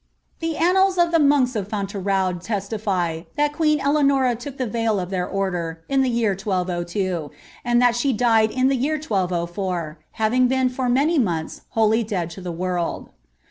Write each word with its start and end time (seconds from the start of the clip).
The 0.39 0.57
annals 0.57 0.97
of 0.97 1.11
the 1.11 1.19
monks 1.19 1.55
of 1.55 1.67
Fonlevraiid 1.67 2.41
testify, 2.41 3.21
that 3.35 3.53
queen 3.53 3.77
Elmaoii 3.79 4.39
took 4.39 4.57
the 4.57 4.65
veil 4.65 4.99
of 4.99 5.11
their 5.11 5.27
order, 5.29 5.83
in 5.87 6.01
ihe 6.01 6.09
year 6.09 6.31
1202, 6.31 7.29
and 7.63 7.79
that 7.83 7.95
she 7.95 8.11
died 8.11 8.49
in 8.49 8.67
thr 8.67 8.73
year 8.73 8.95
1204, 8.95 9.99
having 10.13 10.47
been 10.47 10.69
for 10.69 10.89
many 10.89 11.19
months 11.19 11.61
wholly 11.77 12.01
dead 12.03 12.31
to 12.31 12.41
the 12.41 12.51
world. 12.51 13.11